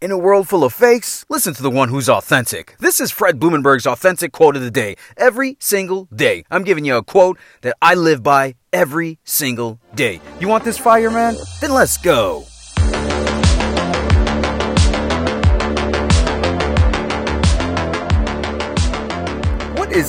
In 0.00 0.10
a 0.10 0.16
world 0.16 0.48
full 0.48 0.64
of 0.64 0.72
fakes, 0.72 1.26
listen 1.28 1.52
to 1.52 1.62
the 1.62 1.68
one 1.68 1.90
who's 1.90 2.08
authentic. 2.08 2.74
This 2.78 3.02
is 3.02 3.10
Fred 3.10 3.38
Blumenberg's 3.38 3.86
authentic 3.86 4.32
quote 4.32 4.56
of 4.56 4.62
the 4.62 4.70
day. 4.70 4.96
Every 5.18 5.58
single 5.60 6.06
day, 6.06 6.44
I'm 6.50 6.64
giving 6.64 6.86
you 6.86 6.96
a 6.96 7.02
quote 7.02 7.38
that 7.60 7.76
I 7.82 7.94
live 7.96 8.22
by 8.22 8.54
every 8.72 9.18
single 9.24 9.78
day. 9.94 10.22
You 10.40 10.48
want 10.48 10.64
this 10.64 10.78
fire, 10.78 11.10
man? 11.10 11.34
Then 11.60 11.74
let's 11.74 11.98
go. 11.98 12.46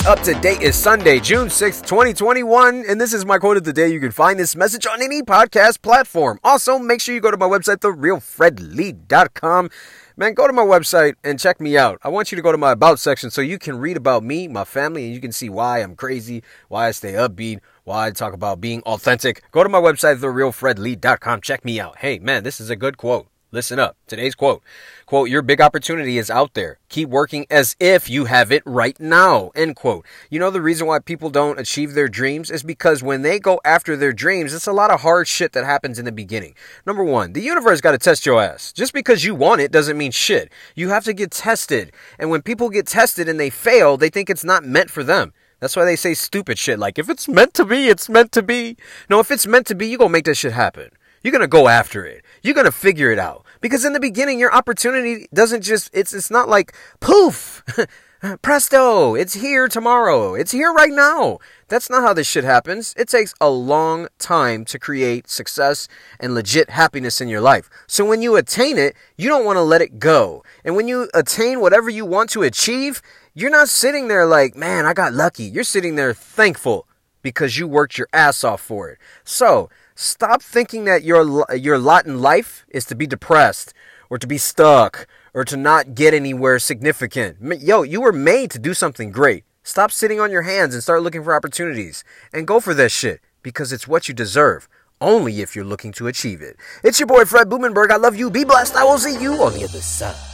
What 0.00 0.18
is 0.18 0.28
up 0.28 0.34
to 0.34 0.40
date 0.40 0.62
is 0.62 0.76
Sunday, 0.76 1.20
June 1.20 1.48
6th, 1.48 1.84
2021, 1.84 2.86
and 2.88 2.98
this 2.98 3.12
is 3.12 3.26
my 3.26 3.36
quote 3.36 3.58
of 3.58 3.64
the 3.64 3.72
day. 3.72 3.88
You 3.88 4.00
can 4.00 4.12
find 4.12 4.38
this 4.38 4.56
message 4.56 4.86
on 4.86 5.02
any 5.02 5.20
podcast 5.20 5.82
platform. 5.82 6.40
Also, 6.42 6.78
make 6.78 7.02
sure 7.02 7.14
you 7.14 7.20
go 7.20 7.30
to 7.30 7.36
my 7.36 7.46
website, 7.46 7.80
therealfredlee.com. 7.80 9.68
Man, 10.16 10.32
go 10.32 10.46
to 10.46 10.54
my 10.54 10.62
website 10.62 11.16
and 11.22 11.38
check 11.38 11.60
me 11.60 11.76
out. 11.76 11.98
I 12.02 12.08
want 12.08 12.32
you 12.32 12.36
to 12.36 12.40
go 12.42 12.50
to 12.50 12.56
my 12.56 12.72
About 12.72 12.98
section 12.98 13.30
so 13.30 13.42
you 13.42 13.58
can 13.58 13.78
read 13.78 13.98
about 13.98 14.24
me, 14.24 14.48
my 14.48 14.64
family, 14.64 15.04
and 15.04 15.14
you 15.14 15.20
can 15.20 15.32
see 15.32 15.50
why 15.50 15.80
I'm 15.80 15.94
crazy, 15.96 16.42
why 16.68 16.88
I 16.88 16.92
stay 16.92 17.12
upbeat, 17.12 17.60
why 17.84 18.06
I 18.06 18.10
talk 18.12 18.32
about 18.32 18.58
being 18.58 18.80
authentic. 18.84 19.42
Go 19.50 19.62
to 19.62 19.68
my 19.68 19.80
website, 19.80 20.16
therealfredlee.com. 20.16 21.42
Check 21.42 21.62
me 21.62 21.78
out. 21.78 21.98
Hey, 21.98 22.18
man, 22.18 22.42
this 22.42 22.58
is 22.58 22.70
a 22.70 22.76
good 22.76 22.96
quote. 22.96 23.29
Listen 23.52 23.80
up. 23.80 23.96
Today's 24.06 24.36
quote. 24.36 24.62
Quote, 25.06 25.28
your 25.28 25.42
big 25.42 25.60
opportunity 25.60 26.18
is 26.18 26.30
out 26.30 26.54
there. 26.54 26.78
Keep 26.88 27.08
working 27.08 27.46
as 27.50 27.74
if 27.80 28.08
you 28.08 28.26
have 28.26 28.52
it 28.52 28.62
right 28.64 28.98
now. 29.00 29.50
End 29.56 29.74
quote. 29.74 30.06
You 30.30 30.38
know 30.38 30.52
the 30.52 30.62
reason 30.62 30.86
why 30.86 31.00
people 31.00 31.30
don't 31.30 31.58
achieve 31.58 31.94
their 31.94 32.06
dreams 32.06 32.48
is 32.48 32.62
because 32.62 33.02
when 33.02 33.22
they 33.22 33.40
go 33.40 33.60
after 33.64 33.96
their 33.96 34.12
dreams, 34.12 34.54
it's 34.54 34.68
a 34.68 34.72
lot 34.72 34.92
of 34.92 35.00
hard 35.00 35.26
shit 35.26 35.50
that 35.52 35.64
happens 35.64 35.98
in 35.98 36.04
the 36.04 36.12
beginning. 36.12 36.54
Number 36.86 37.02
one, 37.02 37.32
the 37.32 37.42
universe 37.42 37.80
got 37.80 37.90
to 37.90 37.98
test 37.98 38.24
your 38.24 38.40
ass. 38.40 38.72
Just 38.72 38.92
because 38.92 39.24
you 39.24 39.34
want 39.34 39.60
it 39.60 39.72
doesn't 39.72 39.98
mean 39.98 40.12
shit. 40.12 40.52
You 40.76 40.90
have 40.90 41.02
to 41.06 41.12
get 41.12 41.32
tested. 41.32 41.92
And 42.20 42.30
when 42.30 42.42
people 42.42 42.70
get 42.70 42.86
tested 42.86 43.28
and 43.28 43.40
they 43.40 43.50
fail, 43.50 43.96
they 43.96 44.10
think 44.10 44.30
it's 44.30 44.44
not 44.44 44.64
meant 44.64 44.90
for 44.90 45.02
them. 45.02 45.32
That's 45.58 45.74
why 45.74 45.84
they 45.84 45.96
say 45.96 46.14
stupid 46.14 46.56
shit 46.56 46.78
like, 46.78 47.00
if 47.00 47.10
it's 47.10 47.26
meant 47.26 47.54
to 47.54 47.64
be, 47.64 47.88
it's 47.88 48.08
meant 48.08 48.30
to 48.32 48.44
be. 48.44 48.76
No, 49.08 49.18
if 49.18 49.32
it's 49.32 49.46
meant 49.46 49.66
to 49.66 49.74
be, 49.74 49.88
you 49.88 49.98
gonna 49.98 50.10
make 50.10 50.24
that 50.26 50.36
shit 50.36 50.52
happen. 50.52 50.90
You're 51.22 51.32
going 51.32 51.42
to 51.42 51.48
go 51.48 51.68
after 51.68 52.04
it. 52.04 52.24
You're 52.42 52.54
going 52.54 52.66
to 52.66 52.72
figure 52.72 53.10
it 53.10 53.18
out. 53.18 53.44
Because 53.60 53.84
in 53.84 53.92
the 53.92 54.00
beginning, 54.00 54.38
your 54.38 54.54
opportunity 54.54 55.26
doesn't 55.34 55.62
just, 55.62 55.90
it's, 55.92 56.14
it's 56.14 56.30
not 56.30 56.48
like 56.48 56.74
poof, 57.00 57.62
presto, 58.42 59.14
it's 59.14 59.34
here 59.34 59.68
tomorrow. 59.68 60.34
It's 60.34 60.52
here 60.52 60.72
right 60.72 60.92
now. 60.92 61.38
That's 61.68 61.90
not 61.90 62.02
how 62.02 62.14
this 62.14 62.26
shit 62.26 62.44
happens. 62.44 62.94
It 62.96 63.08
takes 63.08 63.34
a 63.40 63.50
long 63.50 64.08
time 64.18 64.64
to 64.66 64.78
create 64.78 65.28
success 65.28 65.88
and 66.18 66.34
legit 66.34 66.70
happiness 66.70 67.20
in 67.20 67.28
your 67.28 67.40
life. 67.40 67.68
So 67.86 68.04
when 68.04 68.22
you 68.22 68.36
attain 68.36 68.78
it, 68.78 68.96
you 69.16 69.28
don't 69.28 69.44
want 69.44 69.56
to 69.56 69.62
let 69.62 69.82
it 69.82 69.98
go. 69.98 70.42
And 70.64 70.74
when 70.74 70.88
you 70.88 71.08
attain 71.12 71.60
whatever 71.60 71.90
you 71.90 72.06
want 72.06 72.30
to 72.30 72.42
achieve, 72.42 73.02
you're 73.34 73.50
not 73.50 73.68
sitting 73.68 74.08
there 74.08 74.26
like, 74.26 74.56
man, 74.56 74.86
I 74.86 74.94
got 74.94 75.12
lucky. 75.12 75.44
You're 75.44 75.64
sitting 75.64 75.96
there 75.96 76.14
thankful 76.14 76.86
because 77.22 77.58
you 77.58 77.68
worked 77.68 77.98
your 77.98 78.08
ass 78.12 78.44
off 78.44 78.60
for 78.60 78.88
it. 78.90 78.98
So, 79.24 79.68
Stop 80.02 80.40
thinking 80.42 80.86
that 80.86 81.04
your 81.04 81.44
your 81.54 81.76
lot 81.76 82.06
in 82.06 82.22
life 82.22 82.64
is 82.70 82.86
to 82.86 82.94
be 82.94 83.06
depressed 83.06 83.74
or 84.08 84.16
to 84.16 84.26
be 84.26 84.38
stuck 84.38 85.06
or 85.34 85.44
to 85.44 85.58
not 85.58 85.94
get 85.94 86.14
anywhere 86.14 86.58
significant. 86.58 87.36
Yo, 87.60 87.82
you 87.82 88.00
were 88.00 88.10
made 88.10 88.50
to 88.52 88.58
do 88.58 88.72
something 88.72 89.10
great. 89.10 89.44
Stop 89.62 89.92
sitting 89.92 90.18
on 90.18 90.30
your 90.30 90.48
hands 90.48 90.72
and 90.72 90.82
start 90.82 91.02
looking 91.02 91.22
for 91.22 91.34
opportunities 91.34 92.02
and 92.32 92.46
go 92.46 92.60
for 92.60 92.72
that 92.72 92.90
shit 92.90 93.20
because 93.42 93.74
it's 93.74 93.86
what 93.86 94.08
you 94.08 94.14
deserve. 94.14 94.70
Only 95.02 95.42
if 95.42 95.54
you're 95.54 95.66
looking 95.66 95.92
to 95.92 96.06
achieve 96.06 96.40
it. 96.40 96.56
It's 96.82 96.98
your 96.98 97.06
boy 97.06 97.26
Fred 97.26 97.50
Blumenberg. 97.50 97.90
I 97.90 97.96
love 97.96 98.16
you. 98.16 98.30
Be 98.30 98.44
blessed. 98.44 98.76
I 98.76 98.84
will 98.84 98.96
see 98.96 99.22
you 99.22 99.34
on 99.34 99.52
the 99.52 99.64
other 99.64 99.82
side. 99.82 100.29